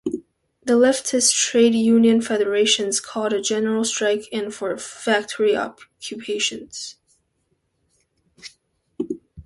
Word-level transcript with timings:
The 0.63 0.73
leftist 0.73 1.35
trade 1.35 1.75
union 1.75 2.21
federations 2.21 2.99
called 2.99 3.33
a 3.33 3.39
general 3.39 3.83
strike 3.83 4.23
and 4.33 4.51
for 4.51 4.75
factory 4.79 5.55
occupations. 5.55 6.95